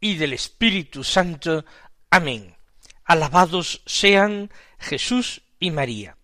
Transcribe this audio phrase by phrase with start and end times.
[0.00, 1.64] y del Espíritu Santo.
[2.10, 2.56] Amén.
[3.04, 6.16] Alabados sean Jesús y María.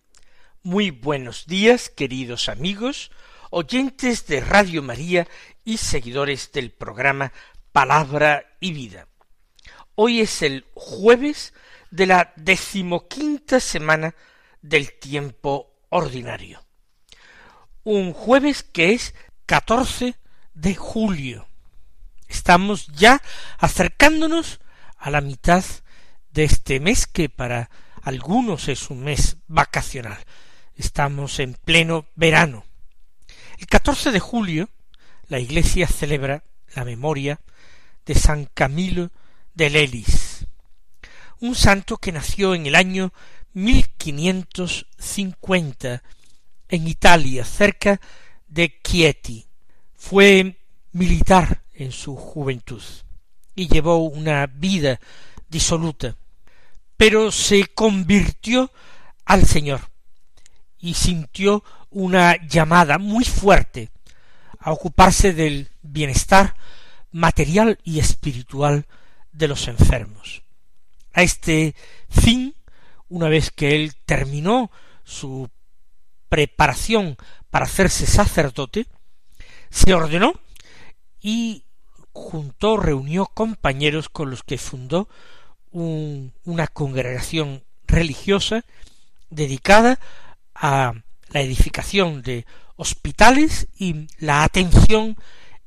[0.63, 3.11] Muy buenos días, queridos amigos,
[3.51, 5.27] oyentes de Radio María
[5.63, 7.31] y seguidores del programa
[7.71, 9.07] Palabra y Vida.
[9.95, 11.53] Hoy es el jueves
[11.91, 14.15] de la decimoquinta semana
[14.61, 16.63] del tiempo ordinario.
[17.83, 20.15] Un jueves que es catorce
[20.53, 21.46] de julio.
[22.27, 23.21] Estamos ya
[23.57, 24.59] acercándonos
[24.97, 25.63] a la mitad
[26.31, 27.69] de este mes que para
[28.01, 30.17] algunos es un mes vacacional.
[30.75, 32.65] Estamos en pleno verano.
[33.57, 34.69] El 14 de julio
[35.27, 36.43] la Iglesia celebra
[36.75, 37.41] la memoria
[38.05, 39.11] de San Camilo
[39.53, 40.45] de Lelis,
[41.39, 43.13] un santo que nació en el año
[43.53, 46.03] 1550
[46.69, 47.99] en Italia, cerca
[48.47, 49.47] de Chieti.
[49.95, 50.57] Fue
[50.91, 52.81] militar en su juventud
[53.55, 54.99] y llevó una vida
[55.47, 56.15] disoluta,
[56.97, 58.71] pero se convirtió
[59.25, 59.81] al Señor
[60.79, 63.89] y sintió una llamada muy fuerte
[64.59, 66.55] a ocuparse del bienestar
[67.11, 68.85] material y espiritual
[69.31, 70.43] de los enfermos.
[71.13, 71.75] A este
[72.09, 72.55] fin,
[73.09, 74.71] una vez que él terminó
[75.03, 75.49] su
[76.29, 77.17] preparación
[77.49, 78.87] para hacerse sacerdote,
[79.69, 80.33] se ordenó
[81.21, 81.63] y
[82.17, 85.07] juntó, reunió compañeros con los que fundó
[85.71, 88.65] una congregación religiosa
[89.29, 89.99] dedicada
[90.55, 90.93] a
[91.29, 92.45] la edificación de
[92.75, 95.15] hospitales y la atención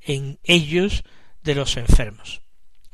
[0.00, 1.04] en ellos
[1.42, 2.40] de los enfermos.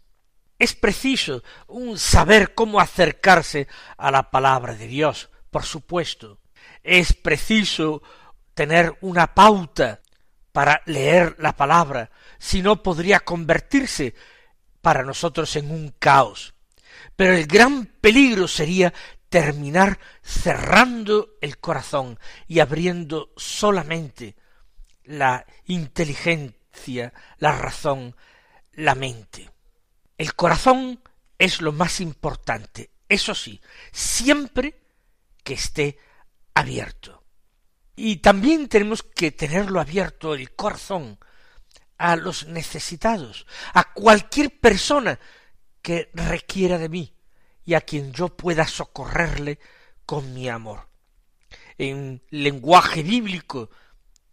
[0.58, 3.68] Es preciso un saber cómo acercarse
[3.98, 6.40] a la palabra de Dios, por supuesto.
[6.82, 8.02] Es preciso
[8.54, 10.01] tener una pauta
[10.52, 14.14] para leer la palabra, si no podría convertirse
[14.80, 16.54] para nosotros en un caos.
[17.16, 18.92] Pero el gran peligro sería
[19.28, 24.36] terminar cerrando el corazón y abriendo solamente
[25.04, 28.14] la inteligencia, la razón,
[28.72, 29.50] la mente.
[30.18, 31.00] El corazón
[31.38, 34.82] es lo más importante, eso sí, siempre
[35.42, 35.98] que esté
[36.54, 37.21] abierto.
[38.04, 41.20] Y también tenemos que tenerlo abierto el corazón
[41.98, 45.20] a los necesitados, a cualquier persona
[45.80, 47.14] que requiera de mí
[47.64, 49.60] y a quien yo pueda socorrerle
[50.04, 50.88] con mi amor.
[51.78, 53.70] En lenguaje bíblico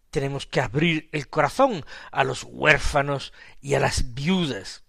[0.09, 4.81] tenemos que abrir el corazón a los huérfanos y a las viudas.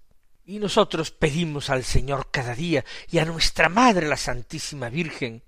[0.46, 5.42] Y nosotros pedimos al Señor cada día y a nuestra Madre la Santísima Virgen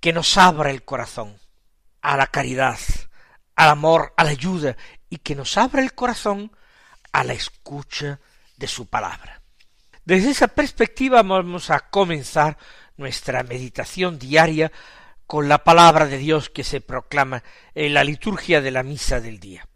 [0.00, 1.38] que nos abra el corazón
[2.04, 2.78] a la caridad,
[3.56, 4.76] al amor, a la ayuda,
[5.08, 6.52] y que nos abra el corazón
[7.12, 8.20] a la escucha
[8.58, 9.40] de su palabra.
[10.04, 12.58] Desde esa perspectiva vamos a comenzar
[12.98, 14.70] nuestra meditación diaria
[15.26, 17.42] con la palabra de Dios que se proclama
[17.74, 19.66] en la liturgia de la misa del día.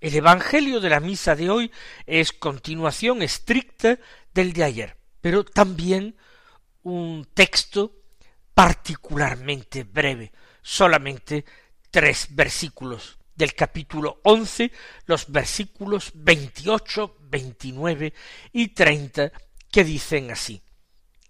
[0.00, 1.72] El Evangelio de la misa de hoy
[2.04, 3.98] es continuación estricta
[4.34, 6.14] del de ayer, pero también
[6.82, 8.02] un texto
[8.52, 10.30] particularmente breve,
[10.64, 11.44] solamente
[11.90, 14.72] tres versículos del capítulo once,
[15.06, 18.14] los versículos veintiocho, veintinueve
[18.52, 19.30] y treinta,
[19.70, 20.62] que dicen así.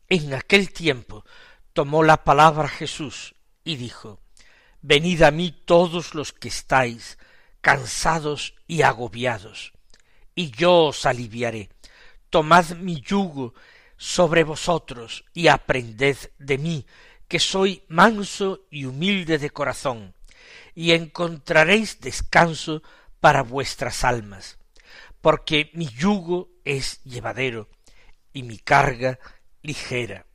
[0.08, 1.24] En aquel tiempo
[1.72, 3.34] tomó la palabra Jesús
[3.64, 4.20] y dijo,
[4.80, 7.18] Venid a mí todos los que estáis
[7.60, 9.72] cansados y agobiados,
[10.34, 11.70] y yo os aliviaré.
[12.28, 13.54] Tomad mi yugo
[13.96, 16.86] sobre vosotros y aprended de mí,
[17.34, 20.14] que soy manso y humilde de corazón,
[20.72, 22.80] y encontraréis descanso
[23.18, 24.56] para vuestras almas,
[25.20, 27.68] porque mi yugo es llevadero
[28.32, 29.18] y mi carga
[29.62, 30.26] ligera.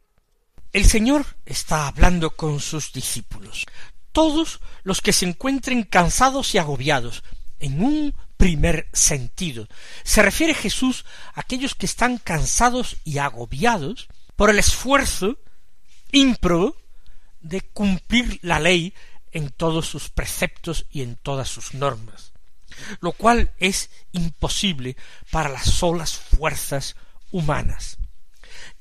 [0.73, 3.65] El Señor está hablando con sus discípulos.
[4.11, 7.23] Todos los que se encuentren cansados y agobiados,
[7.61, 9.69] en un primer sentido.
[10.03, 15.37] Se refiere Jesús a aquellos que están cansados y agobiados por el esfuerzo
[16.11, 16.75] ímprobo
[17.41, 18.93] de cumplir la ley
[19.31, 22.33] en todos sus preceptos y en todas sus normas,
[23.01, 24.97] lo cual es imposible
[25.31, 26.95] para las solas fuerzas
[27.31, 27.97] humanas.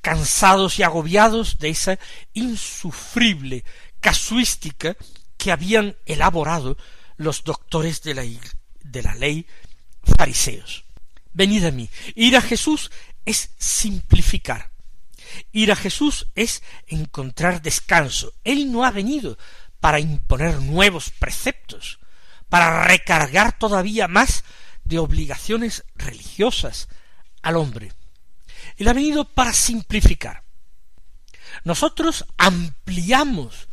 [0.01, 1.99] Cansados y agobiados de esa
[2.33, 3.63] insufrible
[3.99, 4.95] casuística
[5.37, 6.77] que habían elaborado
[7.17, 8.23] los doctores de la,
[8.81, 9.45] de la ley
[10.17, 10.85] fariseos.
[11.33, 11.89] Venid a mí.
[12.15, 12.91] Ir a Jesús
[13.25, 14.71] es simplificar.
[15.51, 18.33] Ir a Jesús es encontrar descanso.
[18.43, 19.37] Él no ha venido
[19.79, 21.99] para imponer nuevos preceptos,
[22.49, 24.43] para recargar todavía más
[24.83, 26.89] de obligaciones religiosas
[27.41, 27.93] al hombre.
[28.77, 30.43] Él ha venido para simplificar.
[31.63, 33.69] Nosotros ampliamos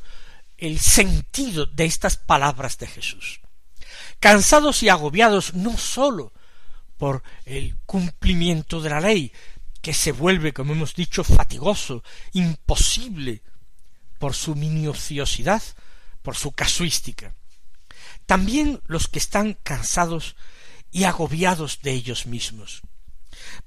[0.59, 3.41] el sentido de estas palabras de Jesús.
[4.21, 6.33] Cansados y agobiados no sólo
[6.97, 9.33] por el cumplimiento de la ley,
[9.87, 12.03] que se vuelve, como hemos dicho, fatigoso,
[12.33, 13.41] imposible,
[14.19, 15.63] por su minuciosidad,
[16.23, 17.37] por su casuística.
[18.27, 20.35] También los que están cansados
[20.91, 22.83] y agobiados de ellos mismos,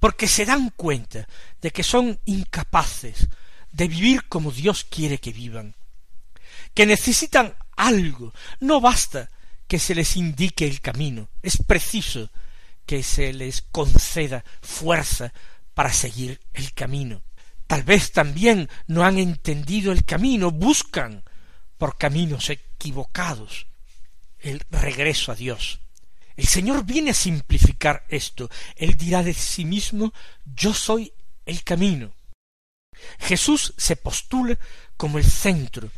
[0.01, 1.25] porque se dan cuenta
[1.61, 3.29] de que son incapaces
[3.71, 5.73] de vivir como Dios quiere que vivan,
[6.73, 9.29] que necesitan algo, no basta
[9.69, 12.29] que se les indique el camino, es preciso
[12.85, 15.31] que se les conceda fuerza
[15.79, 17.23] para seguir el camino.
[17.65, 21.23] Tal vez también no han entendido el camino, buscan
[21.77, 23.65] por caminos equivocados
[24.39, 25.79] el regreso a Dios.
[26.35, 28.49] El Señor viene a simplificar esto.
[28.75, 31.13] Él dirá de sí mismo, yo soy
[31.45, 32.13] el camino.
[33.17, 34.59] Jesús se postula
[34.97, 35.89] como el centro,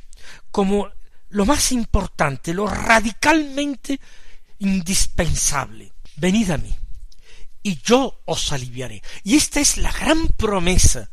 [0.51, 0.91] como
[1.29, 3.99] lo más importante, lo radicalmente
[4.59, 5.91] indispensable.
[6.17, 6.71] Venid a mí,
[7.63, 9.01] y yo os aliviaré.
[9.23, 11.09] Y esta es la gran promesa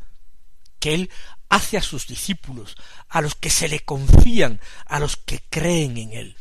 [0.79, 1.09] que Él
[1.49, 2.75] hace a sus discípulos,
[3.09, 6.37] a los que se le confían, a los que creen en Él.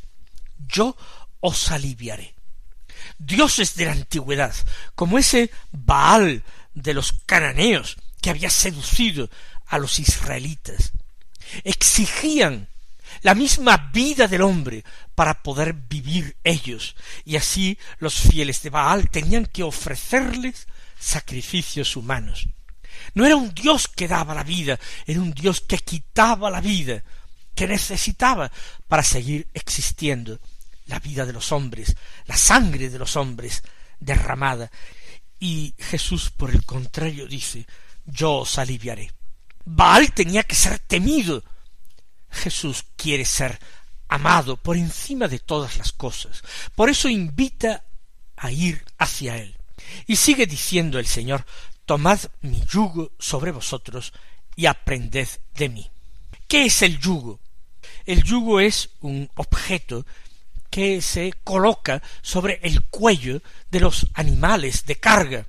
[0.59, 0.97] Yo
[1.41, 2.35] os aliviaré.
[3.19, 4.55] Dioses de la antigüedad,
[4.95, 6.45] como ese Baal
[6.75, 9.31] de los cananeos que había seducido
[9.67, 10.93] a los israelitas,
[11.65, 12.69] exigían
[13.23, 14.85] la misma vida del hombre
[15.15, 20.67] para poder vivir ellos, y así los fieles de Baal tenían que ofrecerles
[20.99, 22.49] sacrificios humanos.
[23.15, 27.03] No era un Dios que daba la vida, era un Dios que quitaba la vida,
[27.55, 28.50] que necesitaba
[28.87, 30.38] para seguir existiendo
[30.87, 33.62] la vida de los hombres, la sangre de los hombres
[34.00, 34.71] derramada.
[35.41, 37.67] Y Jesús, por el contrario, dice,
[38.05, 39.12] yo os aliviaré.
[39.64, 41.44] Baal tenía que ser temido,
[42.31, 43.59] Jesús quiere ser
[44.09, 46.43] amado por encima de todas las cosas.
[46.75, 47.85] Por eso invita
[48.37, 49.57] a ir hacia Él.
[50.07, 51.45] Y sigue diciendo el Señor,
[51.85, 54.12] Tomad mi yugo sobre vosotros
[54.55, 55.91] y aprended de mí.
[56.47, 57.41] ¿Qué es el yugo?
[58.05, 60.05] El yugo es un objeto
[60.71, 65.47] que se coloca sobre el cuello de los animales de carga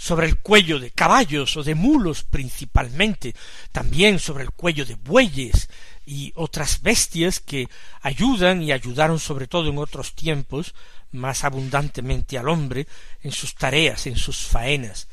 [0.00, 3.34] sobre el cuello de caballos o de mulos principalmente,
[3.70, 5.68] también sobre el cuello de bueyes
[6.06, 7.68] y otras bestias que
[8.00, 10.74] ayudan y ayudaron sobre todo en otros tiempos
[11.12, 12.86] más abundantemente al hombre
[13.22, 15.08] en sus tareas, en sus faenas,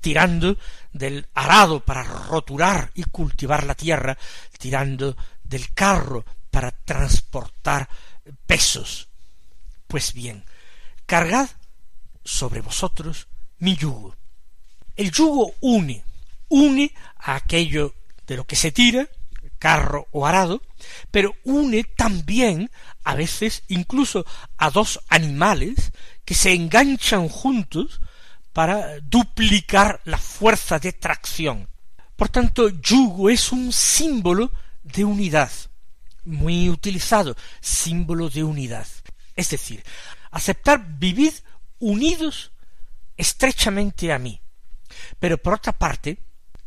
[0.00, 0.56] tirando
[0.92, 4.16] del arado para roturar y cultivar la tierra,
[4.58, 7.88] tirando del carro para transportar
[8.46, 9.08] pesos.
[9.86, 10.44] Pues bien,
[11.06, 11.48] cargad
[12.24, 14.14] sobre vosotros mi yugo
[14.96, 16.02] el yugo une,
[16.48, 17.94] une a aquello
[18.26, 19.08] de lo que se tira,
[19.64, 20.60] carro o arado,
[21.10, 22.70] pero une también
[23.02, 24.26] a veces incluso
[24.58, 25.90] a dos animales
[26.26, 28.02] que se enganchan juntos
[28.52, 31.66] para duplicar la fuerza de tracción.
[32.14, 34.52] Por tanto, yugo es un símbolo
[34.82, 35.50] de unidad,
[36.26, 38.86] muy utilizado, símbolo de unidad.
[39.34, 39.82] Es decir,
[40.30, 41.32] aceptar vivir
[41.78, 42.52] unidos
[43.16, 44.42] estrechamente a mí,
[45.18, 46.18] pero por otra parte,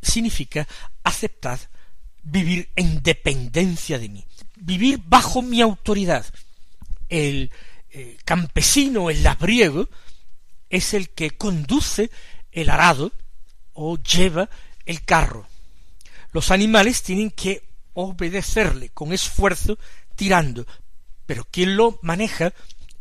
[0.01, 0.68] significa
[1.04, 1.60] aceptar
[2.29, 6.25] vivir en dependencia de mí, vivir bajo mi autoridad.
[7.10, 7.51] El
[7.89, 9.89] eh, campesino, el labriego,
[10.69, 12.12] es el que conduce
[12.51, 13.12] el arado
[13.74, 14.50] o lleva
[14.86, 15.48] el carro.
[16.34, 19.79] Los animales tienen que obedecerle con esfuerzo
[20.15, 20.67] tirando,
[21.25, 22.53] pero quien lo maneja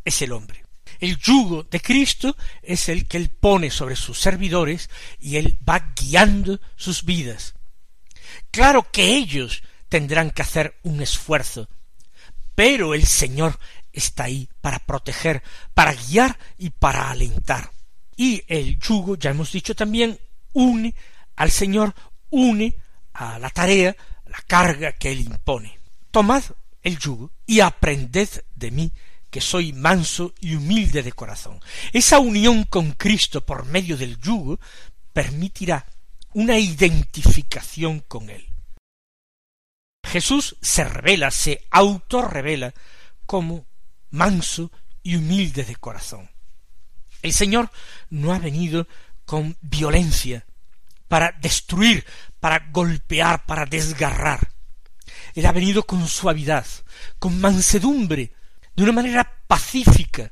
[0.05, 0.65] es el hombre.
[1.01, 4.89] El yugo de Cristo es el que él pone sobre sus servidores
[5.21, 7.55] y él va guiando sus vidas.
[8.51, 11.69] Claro que ellos tendrán que hacer un esfuerzo,
[12.55, 13.59] pero el Señor
[13.93, 15.43] está ahí para proteger,
[15.75, 17.71] para guiar y para alentar.
[18.17, 20.19] Y el yugo, ya hemos dicho también,
[20.53, 20.95] une
[21.37, 21.95] al Señor,
[22.31, 22.75] une
[23.13, 25.79] a la tarea, la carga que Él impone.
[26.11, 26.45] Tomad
[26.83, 28.93] el yugo y aprended de mí,
[29.31, 31.61] que soy manso y humilde de corazón.
[31.93, 34.59] Esa unión con Cristo por medio del yugo
[35.13, 35.85] permitirá
[36.37, 38.47] una identificación con Él.
[40.07, 42.75] Jesús se revela, se autorrevela
[43.25, 43.67] como
[44.11, 44.71] manso
[45.03, 46.31] y humilde de corazón.
[47.23, 47.71] El Señor
[48.11, 48.87] no ha venido
[49.25, 50.45] con violencia
[51.09, 52.05] para destruir,
[52.39, 54.53] para golpear, para desgarrar.
[55.35, 56.67] Él ha venido con suavidad,
[57.19, 58.35] con mansedumbre,
[58.75, 60.31] de una manera pacífica.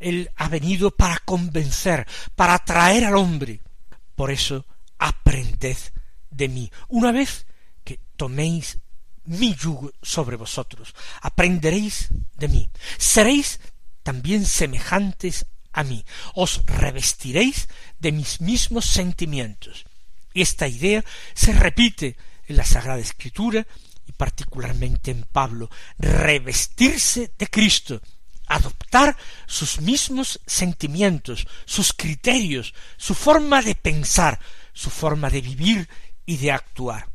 [0.00, 3.62] Él ha venido para convencer, para atraer al hombre.
[4.14, 4.66] Por eso,
[5.04, 5.76] aprended
[6.30, 6.72] de mí.
[6.88, 7.46] Una vez
[7.84, 8.78] que toméis
[9.24, 12.70] mi yugo sobre vosotros, aprenderéis de mí.
[12.96, 13.60] Seréis
[14.02, 16.04] también semejantes a mí.
[16.34, 17.68] Os revestiréis
[17.98, 19.84] de mis mismos sentimientos.
[20.32, 23.66] Y esta idea se repite en la Sagrada Escritura
[24.06, 28.00] y particularmente en Pablo, revestirse de Cristo,
[28.46, 34.38] adoptar sus mismos sentimientos, sus criterios, su forma de pensar,
[34.74, 35.88] su forma de vivir
[36.26, 37.08] y de actuar.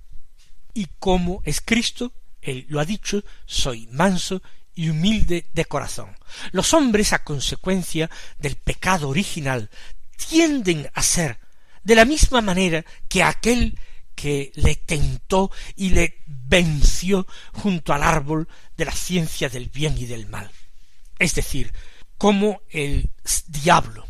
[0.73, 2.11] Y como es Cristo,
[2.41, 4.41] él lo ha dicho, soy manso
[4.73, 6.15] y humilde de corazón.
[6.51, 9.69] Los hombres, a consecuencia del pecado original,
[10.15, 11.37] tienden a ser
[11.83, 13.77] de la misma manera que aquel
[14.15, 20.05] que le tentó y le venció junto al árbol de la ciencia del bien y
[20.05, 20.51] del mal.
[21.17, 21.73] Es decir,
[22.17, 23.09] como el
[23.47, 24.07] diablo,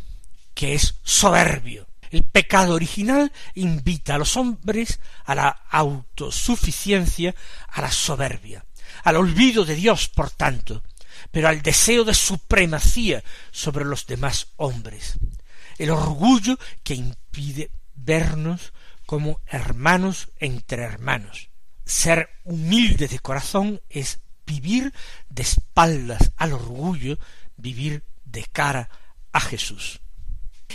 [0.53, 1.88] que es soberbio.
[2.11, 7.35] El pecado original invita a los hombres a la autosuficiencia,
[7.67, 8.65] a la soberbia,
[9.03, 10.83] al olvido de Dios, por tanto,
[11.31, 15.17] pero al deseo de supremacía sobre los demás hombres,
[15.77, 18.73] el orgullo que impide vernos
[19.05, 21.49] como hermanos entre hermanos.
[21.85, 24.93] Ser humilde de corazón es vivir
[25.29, 27.17] de espaldas al orgullo,
[27.57, 28.89] vivir de cara
[29.31, 30.01] a Jesús.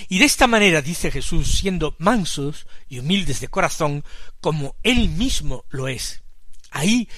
[0.08, 4.04] Y de esta manera, dice Jesús, siendo mansos y humildes de corazón,
[4.40, 6.22] como Él mismo lo es.
[6.70, 7.08] Ahí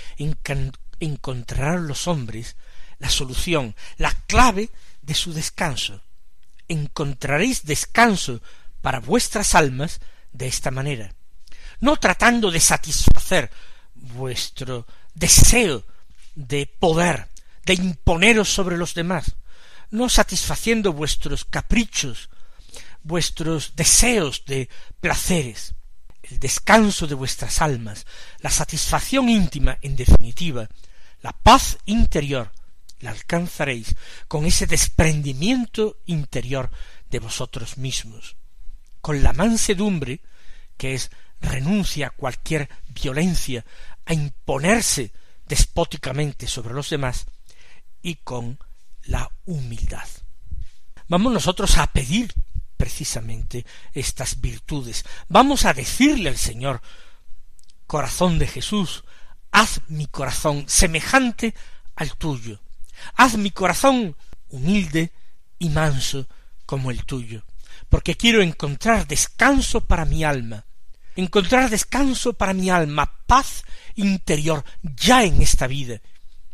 [0.99, 2.56] encontrarán los hombres
[2.99, 4.71] la solución, la clave
[5.02, 6.02] de su descanso.
[6.68, 8.40] Encontraréis descanso
[8.80, 10.00] para vuestras almas
[10.33, 11.14] de esta manera,
[11.80, 13.50] no tratando de satisfacer
[13.95, 15.85] vuestro deseo
[16.35, 17.28] de poder,
[17.64, 19.37] de imponeros sobre los demás,
[19.90, 22.28] no satisfaciendo vuestros caprichos,
[23.06, 24.68] vuestros deseos de
[25.00, 25.75] placeres,
[26.22, 28.06] el descanso de vuestras almas,
[28.40, 30.68] la satisfacción íntima, en definitiva,
[31.22, 32.52] la paz interior,
[33.00, 33.94] la alcanzaréis
[34.26, 36.70] con ese desprendimiento interior
[37.10, 38.36] de vosotros mismos
[39.06, 40.20] con la mansedumbre,
[40.76, 43.64] que es renuncia a cualquier violencia,
[44.04, 45.12] a imponerse
[45.46, 47.26] despóticamente sobre los demás,
[48.02, 48.58] y con
[49.04, 50.08] la humildad.
[51.06, 52.34] Vamos nosotros a pedir
[52.76, 55.04] precisamente estas virtudes.
[55.28, 56.83] Vamos a decirle al Señor,
[57.87, 59.04] corazón de Jesús,
[59.50, 61.54] haz mi corazón semejante
[61.95, 62.61] al tuyo.
[63.14, 64.16] Haz mi corazón
[64.49, 65.12] humilde
[65.59, 66.26] y manso
[66.64, 67.45] como el tuyo
[67.88, 70.64] porque quiero encontrar descanso para mi alma,
[71.14, 73.64] encontrar descanso para mi alma, paz
[73.95, 76.00] interior ya en esta vida.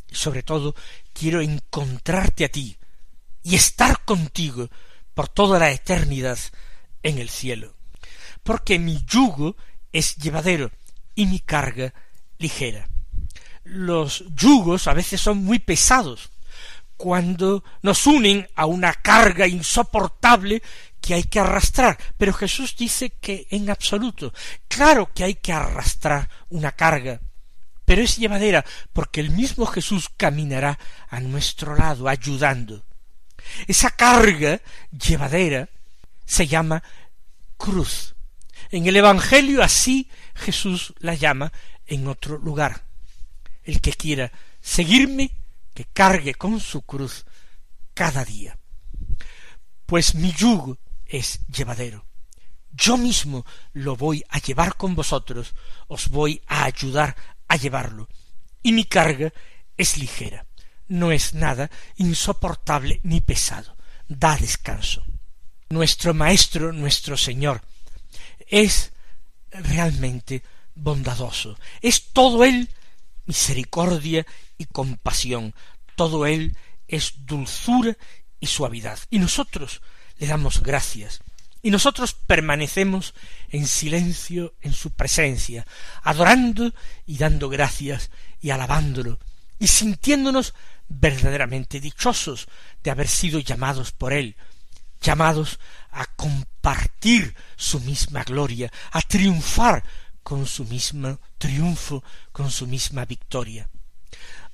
[0.09, 0.75] Y sobre todo
[1.13, 2.77] quiero encontrarte a ti
[3.43, 4.69] y estar contigo
[5.15, 6.39] por toda la eternidad
[7.03, 7.75] en el cielo.
[8.43, 9.57] Porque mi yugo
[9.93, 10.71] es llevadero
[11.15, 11.93] y mi carga
[12.39, 12.89] ligera.
[13.65, 16.31] Los yugos a veces son muy pesados
[16.97, 20.63] cuando nos unen a una carga insoportable
[21.01, 24.33] que hay que arrastrar, pero Jesús dice que en absoluto,
[24.69, 27.21] claro que hay que arrastrar una carga,
[27.85, 30.79] pero es llevadera porque el mismo Jesús caminará
[31.09, 32.85] a nuestro lado ayudando.
[33.67, 35.69] Esa carga llevadera
[36.25, 36.83] se llama
[37.57, 38.15] cruz.
[38.71, 41.53] En el Evangelio así Jesús la llama
[41.87, 42.85] en otro lugar.
[43.65, 45.31] El que quiera seguirme,
[45.75, 47.25] que cargue con su cruz
[47.95, 48.59] cada día.
[49.87, 52.07] Pues mi yugo es llevadero.
[52.73, 53.45] Yo mismo
[53.75, 55.55] lo voy a llevar con vosotros,
[55.89, 57.15] os voy a ayudar
[57.49, 58.09] a llevarlo.
[58.63, 59.33] Y mi carga
[59.77, 60.47] es ligera,
[60.93, 63.77] no es nada insoportable ni pesado,
[64.09, 65.05] da descanso.
[65.71, 67.63] Nuestro Maestro, nuestro Señor,
[68.47, 68.93] es
[69.51, 70.43] realmente
[70.75, 71.59] bondadoso.
[71.81, 72.69] Es todo Él
[73.25, 74.27] misericordia
[74.59, 75.55] y compasión.
[75.97, 76.57] Todo Él
[76.89, 77.97] es dulzura
[78.39, 78.99] y suavidad.
[79.09, 79.81] Y nosotros
[80.19, 81.23] le damos gracias.
[81.63, 83.15] Y nosotros permanecemos
[83.49, 85.65] en silencio en su presencia,
[86.03, 86.75] adorando
[87.07, 89.21] y dando gracias y alabándolo,
[89.61, 90.55] y sintiéndonos
[90.93, 92.49] verdaderamente dichosos
[92.83, 94.37] de haber sido llamados por Él,
[95.01, 95.59] llamados
[95.91, 99.83] a compartir su misma gloria, a triunfar
[100.23, 103.69] con su mismo triunfo, con su misma victoria.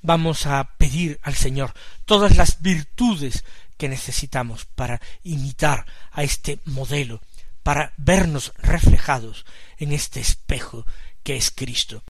[0.01, 1.73] Vamos a pedir al Señor
[2.05, 3.43] todas las virtudes
[3.77, 7.21] que necesitamos para imitar a este modelo,
[7.63, 9.45] para vernos reflejados
[9.77, 10.85] en este espejo
[11.23, 12.03] que es Cristo.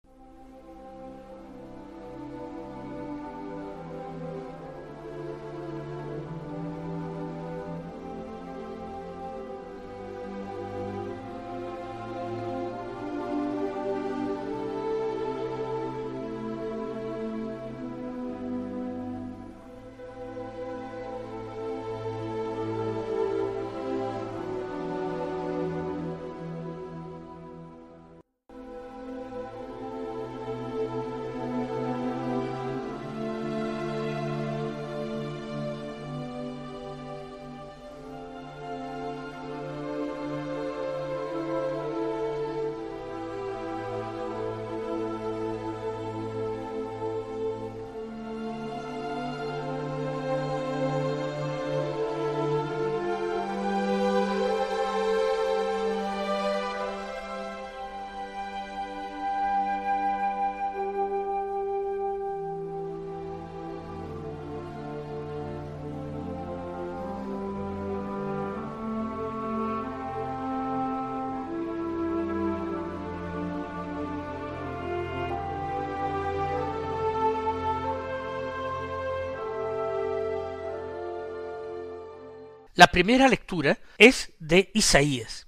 [82.80, 85.48] La primera lectura es de Isaías.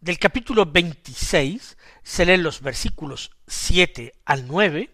[0.00, 4.88] Del capítulo 26 se leen los versículos 7 al 9,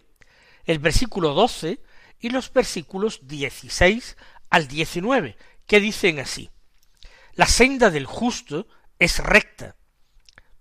[0.64, 1.82] el versículo 12
[2.18, 4.16] y los versículos 16
[4.48, 6.48] al 19, que dicen así.
[7.34, 8.66] La senda del justo
[8.98, 9.76] es recta.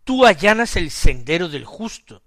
[0.03, 2.23] Tú allanas el sendero del justo.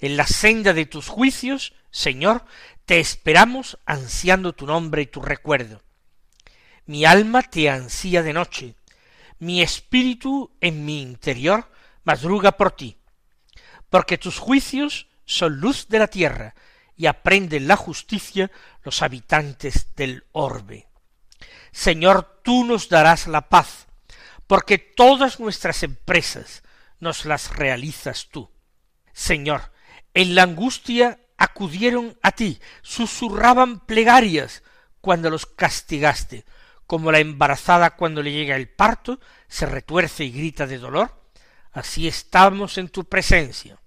[0.00, 2.46] En la senda de tus juicios, Señor,
[2.84, 5.84] te esperamos ansiando tu nombre y tu recuerdo.
[6.86, 8.74] Mi alma te ansía de noche,
[9.38, 11.70] mi espíritu en mi interior
[12.04, 12.98] madruga por ti,
[13.90, 16.54] porque tus juicios son luz de la tierra,
[16.96, 18.50] y aprenden la justicia
[18.82, 20.88] los habitantes del orbe.
[21.72, 23.86] Señor, tú nos darás la paz,
[24.46, 26.62] porque todas nuestras empresas
[27.00, 28.50] nos las realizas tú.
[29.12, 29.72] Señor,
[30.14, 34.62] en la angustia acudieron a ti, susurraban plegarias
[35.00, 36.44] cuando los castigaste,
[36.86, 41.22] como la embarazada cuando le llega el parto se retuerce y grita de dolor,
[41.72, 43.80] así estamos en tu presencia.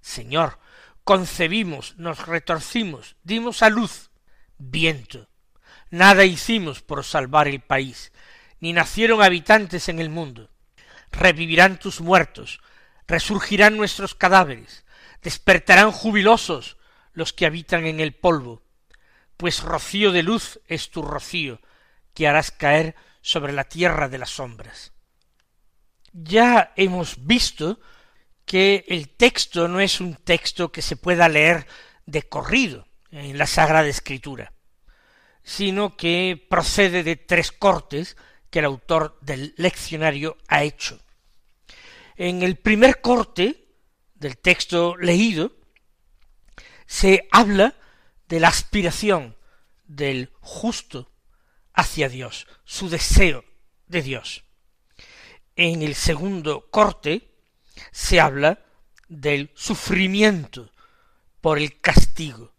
[0.00, 0.58] Señor,
[1.04, 4.10] concebimos, nos retorcimos, dimos a luz,
[4.58, 5.28] viento.
[5.90, 8.12] Nada hicimos por salvar el país,
[8.60, 10.50] ni nacieron habitantes en el mundo.
[11.12, 12.60] Revivirán tus muertos,
[13.06, 14.84] resurgirán nuestros cadáveres,
[15.22, 16.76] despertarán jubilosos
[17.12, 18.62] los que habitan en el polvo,
[19.36, 21.60] pues rocío de luz es tu rocío,
[22.14, 24.92] que harás caer sobre la tierra de las sombras.
[26.12, 27.80] Ya hemos visto
[28.44, 31.66] que el texto no es un texto que se pueda leer
[32.06, 34.52] de corrido en la Sagrada Escritura,
[35.42, 38.16] sino que procede de tres cortes
[38.50, 41.00] que el autor del leccionario ha hecho.
[42.16, 43.68] En el primer corte
[44.14, 45.52] del texto leído
[46.86, 47.74] se habla
[48.28, 49.36] de la aspiración
[49.86, 51.10] del justo
[51.74, 53.44] hacia Dios, su deseo
[53.86, 54.44] de Dios.
[55.56, 57.34] En el segundo corte
[57.92, 58.60] se habla
[59.08, 60.72] del sufrimiento
[61.40, 62.54] por el castigo.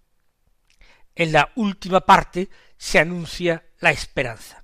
[1.15, 4.63] En la última parte se anuncia la esperanza.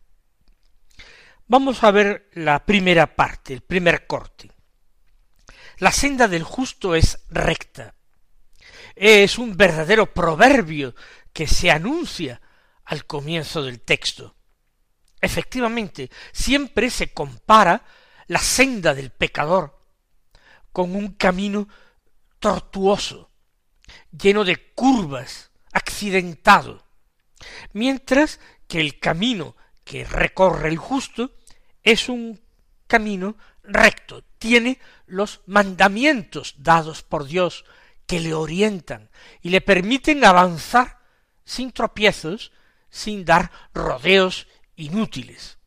[1.48, 4.52] Vamos a ver la primera parte, el primer corte.
[5.80, 7.96] La senda del justo es recta.
[8.96, 10.94] Es un verdadero proverbio
[11.34, 12.42] que se anuncia
[12.86, 14.36] al comienzo del texto.
[15.22, 17.86] Efectivamente, siempre se compara
[18.28, 19.80] la senda del pecador
[20.72, 21.68] con un camino
[22.40, 23.30] tortuoso,
[24.12, 26.84] lleno de curvas, accidentado,
[27.74, 31.32] mientras que el camino que recorre el justo
[31.84, 32.42] es un
[32.88, 37.66] camino recto, tiene los mandamientos dados por Dios
[38.08, 39.10] que le orientan
[39.42, 41.00] y le permiten avanzar
[41.46, 42.52] sin tropiezos,
[42.90, 44.48] sin dar rodeos
[44.82, 45.58] inútiles.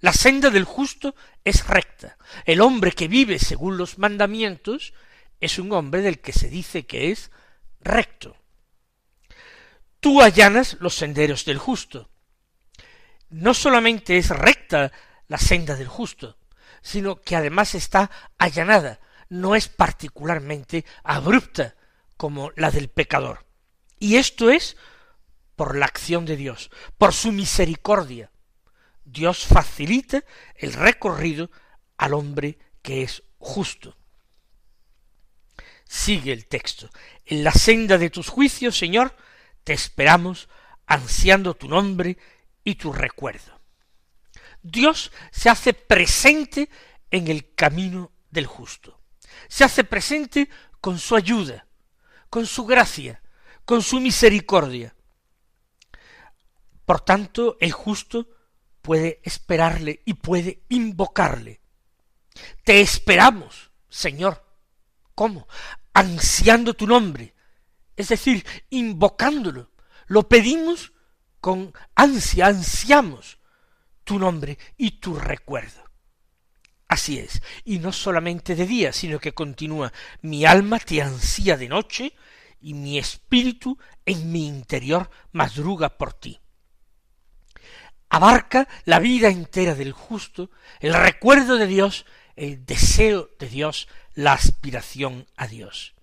[0.00, 2.16] La senda del justo es recta.
[2.44, 4.92] El hombre que vive según los mandamientos
[5.40, 7.30] es un hombre del que se dice que es
[7.80, 8.36] recto.
[10.00, 12.08] Tú allanas los senderos del justo.
[13.30, 14.92] No solamente es recta
[15.26, 16.38] la senda del justo,
[16.80, 21.74] sino que además está allanada, no es particularmente abrupta
[22.16, 23.44] como la del pecador.
[23.98, 24.76] Y esto es
[25.58, 28.30] por la acción de Dios, por su misericordia.
[29.04, 30.22] Dios facilita
[30.54, 31.50] el recorrido
[31.96, 33.96] al hombre que es justo.
[35.84, 36.88] Sigue el texto.
[37.24, 39.16] En la senda de tus juicios, Señor,
[39.64, 40.48] te esperamos,
[40.86, 42.18] ansiando tu nombre
[42.62, 43.60] y tu recuerdo.
[44.62, 46.70] Dios se hace presente
[47.10, 49.00] en el camino del justo.
[49.48, 50.48] Se hace presente
[50.80, 51.66] con su ayuda,
[52.30, 53.20] con su gracia,
[53.64, 54.94] con su misericordia.
[56.88, 58.30] Por tanto, el justo
[58.80, 61.60] puede esperarle y puede invocarle.
[62.64, 64.42] Te esperamos, Señor.
[65.14, 65.46] ¿Cómo?
[65.92, 67.34] Ansiando tu nombre,
[67.94, 69.70] es decir, invocándolo.
[70.06, 70.94] Lo pedimos
[71.42, 73.38] con ansia, ansiamos
[74.02, 75.84] tu nombre y tu recuerdo.
[76.88, 81.68] Así es, y no solamente de día, sino que continúa, mi alma te ansía de
[81.68, 82.14] noche,
[82.62, 86.40] y mi espíritu en mi interior madruga por ti.
[88.10, 94.32] Abarca la vida entera del justo, el recuerdo de Dios, el deseo de Dios, la
[94.32, 95.94] aspiración a Dios.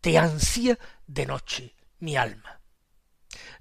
[0.00, 2.60] Te ansía de noche mi alma,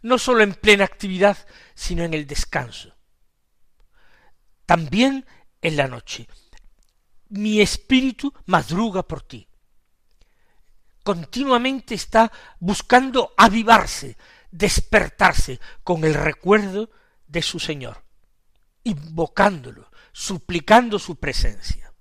[0.01, 1.37] no sólo en plena actividad,
[1.73, 2.95] sino en el descanso.
[4.65, 5.25] También
[5.61, 6.27] en la noche.
[7.29, 9.47] Mi espíritu madruga por ti.
[11.03, 14.17] Continuamente está buscando avivarse,
[14.51, 16.89] despertarse con el recuerdo
[17.27, 18.03] de su Señor,
[18.83, 21.93] invocándolo, suplicando su presencia.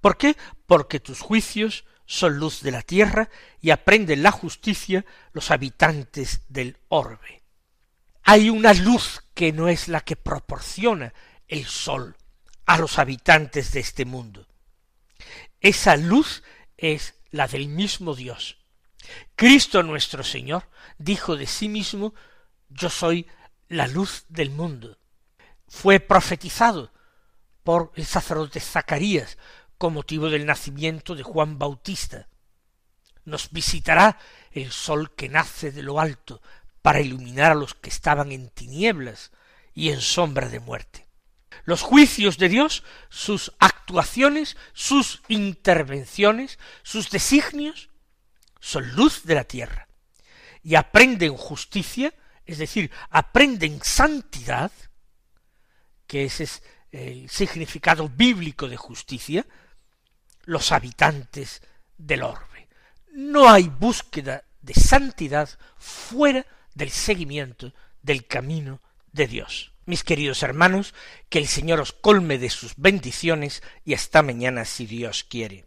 [0.00, 0.36] ¿Por qué?
[0.66, 3.28] Porque tus juicios son luz de la tierra
[3.60, 7.42] y aprenden la justicia los habitantes del orbe.
[8.22, 11.12] Hay una luz que no es la que proporciona
[11.48, 12.16] el sol
[12.66, 14.46] a los habitantes de este mundo.
[15.60, 16.42] Esa luz
[16.76, 18.58] es la del mismo Dios.
[19.34, 20.68] Cristo nuestro Señor
[20.98, 22.14] dijo de sí mismo,
[22.68, 23.26] yo soy
[23.68, 24.98] la luz del mundo.
[25.68, 26.92] Fue profetizado
[27.64, 29.38] por el sacerdote Zacarías
[29.78, 32.28] con motivo del nacimiento de Juan Bautista.
[33.24, 34.18] Nos visitará
[34.52, 36.40] el sol que nace de lo alto
[36.80, 39.32] para iluminar a los que estaban en tinieblas
[39.74, 41.06] y en sombra de muerte.
[41.64, 47.90] Los juicios de Dios, sus actuaciones, sus intervenciones, sus designios,
[48.60, 49.88] son luz de la tierra,
[50.62, 52.14] y aprenden justicia,
[52.46, 54.70] es decir, aprenden santidad,
[56.06, 59.44] que ese es el significado bíblico de justicia,
[60.44, 61.60] los habitantes
[61.98, 62.68] del orbe.
[63.12, 68.80] No hay búsqueda de santidad fuera del seguimiento del camino
[69.12, 69.72] de Dios.
[69.84, 70.94] Mis queridos hermanos,
[71.28, 75.66] que el Señor os colme de sus bendiciones y hasta mañana si Dios quiere.